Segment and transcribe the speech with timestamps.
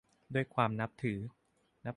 [0.33, 1.19] ด้วยความนับถือ